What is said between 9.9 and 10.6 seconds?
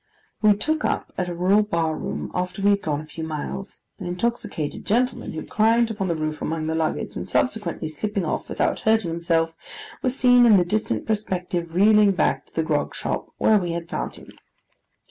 was seen in